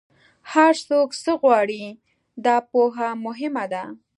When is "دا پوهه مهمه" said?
2.45-3.65